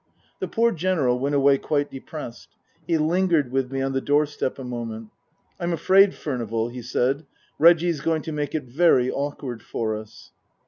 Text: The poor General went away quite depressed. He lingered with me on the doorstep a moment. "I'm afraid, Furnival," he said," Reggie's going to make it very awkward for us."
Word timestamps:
The 0.39 0.47
poor 0.47 0.71
General 0.71 1.19
went 1.19 1.35
away 1.35 1.59
quite 1.59 1.91
depressed. 1.91 2.49
He 2.87 2.97
lingered 2.97 3.51
with 3.51 3.71
me 3.71 3.83
on 3.83 3.91
the 3.91 4.01
doorstep 4.01 4.57
a 4.57 4.63
moment. 4.63 5.11
"I'm 5.59 5.73
afraid, 5.73 6.15
Furnival," 6.15 6.69
he 6.69 6.81
said," 6.81 7.27
Reggie's 7.59 8.01
going 8.01 8.23
to 8.23 8.31
make 8.31 8.55
it 8.55 8.63
very 8.63 9.11
awkward 9.11 9.61
for 9.61 9.95
us." 9.95 10.31